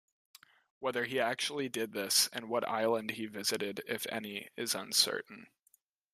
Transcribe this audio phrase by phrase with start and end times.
[0.79, 5.45] Whether he actually did this and what island he visited, if any, is uncertain.